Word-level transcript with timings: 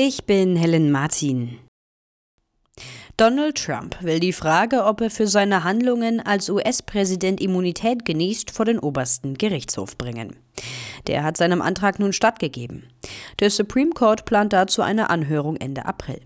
Ich 0.00 0.26
bin 0.26 0.54
Helen 0.54 0.92
Martin. 0.92 1.58
Donald 3.16 3.56
Trump 3.56 4.00
will 4.00 4.20
die 4.20 4.32
Frage, 4.32 4.84
ob 4.84 5.00
er 5.00 5.10
für 5.10 5.26
seine 5.26 5.64
Handlungen 5.64 6.20
als 6.20 6.48
US-Präsident 6.48 7.40
Immunität 7.40 8.04
genießt, 8.04 8.52
vor 8.52 8.64
den 8.64 8.78
obersten 8.78 9.34
Gerichtshof 9.34 9.98
bringen. 9.98 10.36
Der 11.08 11.24
hat 11.24 11.36
seinem 11.36 11.60
Antrag 11.60 11.98
nun 11.98 12.12
stattgegeben. 12.12 12.84
Der 13.40 13.50
Supreme 13.50 13.90
Court 13.90 14.24
plant 14.24 14.52
dazu 14.52 14.82
eine 14.82 15.10
Anhörung 15.10 15.56
Ende 15.56 15.84
April. 15.84 16.20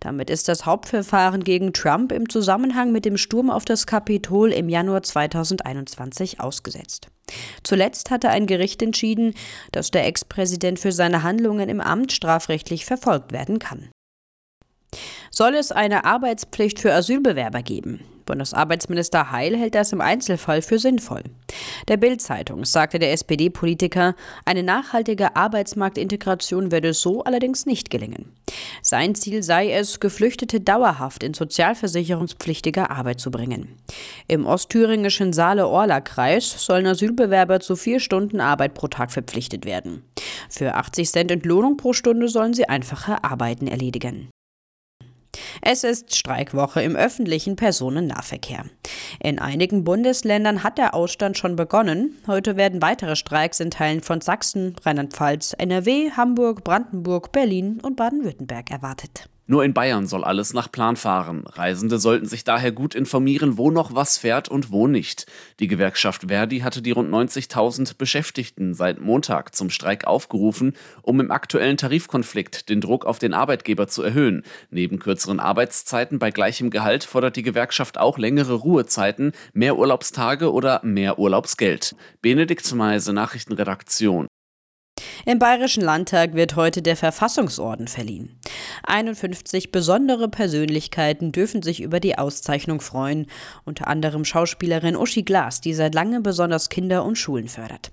Damit 0.00 0.30
ist 0.30 0.48
das 0.48 0.66
Hauptverfahren 0.66 1.44
gegen 1.44 1.72
Trump 1.72 2.12
im 2.12 2.28
Zusammenhang 2.28 2.92
mit 2.92 3.04
dem 3.04 3.16
Sturm 3.16 3.50
auf 3.50 3.64
das 3.64 3.86
Kapitol 3.86 4.52
im 4.52 4.68
Januar 4.68 5.02
2021 5.02 6.40
ausgesetzt. 6.40 7.08
Zuletzt 7.62 8.10
hatte 8.10 8.30
ein 8.30 8.46
Gericht 8.46 8.82
entschieden, 8.82 9.34
dass 9.72 9.90
der 9.90 10.06
Ex-Präsident 10.06 10.78
für 10.78 10.92
seine 10.92 11.22
Handlungen 11.22 11.68
im 11.68 11.80
Amt 11.80 12.12
strafrechtlich 12.12 12.84
verfolgt 12.84 13.32
werden 13.32 13.58
kann. 13.58 13.90
Soll 15.30 15.54
es 15.54 15.70
eine 15.70 16.04
Arbeitspflicht 16.04 16.80
für 16.80 16.92
Asylbewerber 16.92 17.62
geben? 17.62 18.00
Bundesarbeitsminister 18.30 19.32
Heil 19.32 19.56
hält 19.56 19.74
das 19.74 19.92
im 19.92 20.00
Einzelfall 20.00 20.62
für 20.62 20.78
sinnvoll. 20.78 21.24
Der 21.88 21.96
Bild-Zeitung 21.96 22.64
sagte 22.64 23.00
der 23.00 23.12
SPD-Politiker, 23.12 24.14
eine 24.44 24.62
nachhaltige 24.62 25.34
Arbeitsmarktintegration 25.34 26.70
werde 26.70 26.94
so 26.94 27.24
allerdings 27.24 27.66
nicht 27.66 27.90
gelingen. 27.90 28.30
Sein 28.82 29.16
Ziel 29.16 29.42
sei 29.42 29.72
es, 29.72 29.98
Geflüchtete 29.98 30.60
dauerhaft 30.60 31.24
in 31.24 31.34
sozialversicherungspflichtige 31.34 32.90
Arbeit 32.90 33.18
zu 33.18 33.32
bringen. 33.32 33.76
Im 34.28 34.46
ostthüringischen 34.46 35.32
Saale-Orla-Kreis 35.32 36.64
sollen 36.64 36.86
Asylbewerber 36.86 37.58
zu 37.58 37.74
vier 37.74 37.98
Stunden 37.98 38.40
Arbeit 38.40 38.74
pro 38.74 38.86
Tag 38.86 39.10
verpflichtet 39.10 39.64
werden. 39.64 40.04
Für 40.48 40.76
80 40.76 41.10
Cent 41.10 41.30
Entlohnung 41.32 41.76
pro 41.76 41.94
Stunde 41.94 42.28
sollen 42.28 42.54
sie 42.54 42.68
einfache 42.68 43.24
Arbeiten 43.24 43.66
erledigen. 43.66 44.30
Es 45.62 45.84
ist 45.84 46.16
Streikwoche 46.16 46.82
im 46.82 46.96
öffentlichen 46.96 47.56
Personennahverkehr. 47.56 48.64
In 49.22 49.38
einigen 49.38 49.84
Bundesländern 49.84 50.62
hat 50.62 50.78
der 50.78 50.94
Ausstand 50.94 51.36
schon 51.36 51.56
begonnen. 51.56 52.16
Heute 52.26 52.56
werden 52.56 52.80
weitere 52.80 53.14
Streiks 53.14 53.60
in 53.60 53.70
Teilen 53.70 54.00
von 54.00 54.20
Sachsen, 54.20 54.74
Rheinland-Pfalz, 54.82 55.54
NRW, 55.58 56.12
Hamburg, 56.12 56.64
Brandenburg, 56.64 57.32
Berlin 57.32 57.80
und 57.82 57.96
Baden-Württemberg 57.96 58.70
erwartet. 58.70 59.28
Nur 59.50 59.64
in 59.64 59.74
Bayern 59.74 60.06
soll 60.06 60.22
alles 60.22 60.54
nach 60.54 60.70
Plan 60.70 60.94
fahren. 60.94 61.42
Reisende 61.44 61.98
sollten 61.98 62.26
sich 62.26 62.44
daher 62.44 62.70
gut 62.70 62.94
informieren, 62.94 63.58
wo 63.58 63.72
noch 63.72 63.96
was 63.96 64.16
fährt 64.16 64.48
und 64.48 64.70
wo 64.70 64.86
nicht. 64.86 65.26
Die 65.58 65.66
Gewerkschaft 65.66 66.26
Verdi 66.28 66.60
hatte 66.60 66.82
die 66.82 66.92
rund 66.92 67.10
90.000 67.12 67.96
Beschäftigten 67.98 68.74
seit 68.74 69.00
Montag 69.00 69.56
zum 69.56 69.68
Streik 69.68 70.06
aufgerufen, 70.06 70.74
um 71.02 71.18
im 71.18 71.32
aktuellen 71.32 71.76
Tarifkonflikt 71.76 72.68
den 72.68 72.80
Druck 72.80 73.04
auf 73.04 73.18
den 73.18 73.34
Arbeitgeber 73.34 73.88
zu 73.88 74.04
erhöhen. 74.04 74.44
Neben 74.70 75.00
kürzeren 75.00 75.40
Arbeitszeiten 75.40 76.20
bei 76.20 76.30
gleichem 76.30 76.70
Gehalt 76.70 77.02
fordert 77.02 77.34
die 77.34 77.42
Gewerkschaft 77.42 77.98
auch 77.98 78.18
längere 78.18 78.54
Ruhezeiten, 78.54 79.32
mehr 79.52 79.76
Urlaubstage 79.76 80.52
oder 80.52 80.80
mehr 80.84 81.18
Urlaubsgeld. 81.18 81.96
Benedikt 82.22 82.72
Meise, 82.72 83.12
Nachrichtenredaktion. 83.12 84.28
Im 85.26 85.40
Bayerischen 85.40 85.82
Landtag 85.82 86.34
wird 86.34 86.54
heute 86.54 86.82
der 86.82 86.96
Verfassungsorden 86.96 87.88
verliehen. 87.88 88.39
51 88.84 89.72
besondere 89.72 90.28
Persönlichkeiten 90.28 91.32
dürfen 91.32 91.62
sich 91.62 91.82
über 91.82 92.00
die 92.00 92.18
Auszeichnung 92.18 92.80
freuen, 92.80 93.26
unter 93.64 93.88
anderem 93.88 94.24
Schauspielerin 94.24 94.96
Uschi 94.96 95.22
Glas, 95.22 95.60
die 95.60 95.74
seit 95.74 95.94
langem 95.94 96.22
besonders 96.22 96.68
Kinder 96.68 97.04
und 97.04 97.16
Schulen 97.16 97.48
fördert. 97.48 97.92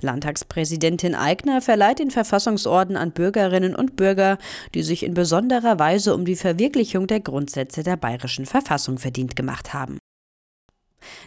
Landtagspräsidentin 0.00 1.14
Eigner 1.14 1.60
verleiht 1.60 1.98
den 1.98 2.10
Verfassungsorden 2.10 2.96
an 2.96 3.12
Bürgerinnen 3.12 3.74
und 3.74 3.96
Bürger, 3.96 4.38
die 4.74 4.82
sich 4.82 5.02
in 5.02 5.14
besonderer 5.14 5.78
Weise 5.78 6.14
um 6.14 6.24
die 6.24 6.36
Verwirklichung 6.36 7.06
der 7.06 7.20
Grundsätze 7.20 7.82
der 7.82 7.96
bayerischen 7.96 8.46
Verfassung 8.46 8.98
verdient 8.98 9.36
gemacht 9.36 9.74
haben. 9.74 9.98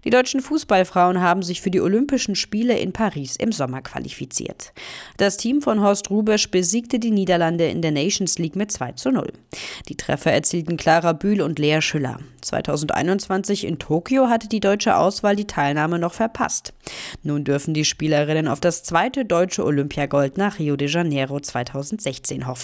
Die 0.04 0.10
deutschen 0.10 0.42
Fußballfrauen 0.42 1.22
haben 1.22 1.44
sich 1.44 1.62
für 1.62 1.72
die 1.72 1.82
Olympischen 1.82 2.36
Spiele 2.36 2.78
in 2.78 2.94
Paris 2.94 3.36
im 3.36 3.52
Sommer 3.52 3.82
qualifiziert. 3.82 4.74
Das 5.18 5.38
Team 5.38 5.62
von 5.62 5.82
Horst 5.82 6.10
Rubesch 6.10 6.50
besiegte 6.52 7.00
die 7.00 7.12
Niederlande 7.12 7.68
in 7.68 7.82
der 7.82 7.92
Nations 7.92 8.38
League 8.40 8.56
mit 8.56 8.72
2 8.72 8.94
zu 8.94 9.12
0. 9.12 9.32
Die 9.88 9.96
Treffer 9.96 10.32
erzielten 10.32 10.78
Clara 10.78 11.14
Bühl 11.14 11.42
und 11.42 11.60
Lea 11.60 11.82
Schüller. 11.82 12.20
2021 12.42 13.66
in 13.66 13.80
Tokio 13.80 14.30
hatte 14.30 14.48
die 14.48 14.60
deutsche 14.60 14.96
Auswahl 14.96 15.36
die 15.36 15.48
Teilnahme 15.48 16.00
noch 16.00 16.14
verpasst. 16.14 16.74
Nun 17.24 17.44
dürfen 17.44 17.74
die 17.74 17.86
Spielerinnen 17.86 18.48
auf 18.48 18.60
das 18.60 18.84
zweite 18.84 19.26
deutsche 19.26 19.66
Olympiagold 19.66 20.38
nach 20.38 20.60
Rio 20.60 20.76
de 20.76 20.88
Janeiro 20.88 21.40
2016 21.40 22.48
hoffen. 22.48 22.60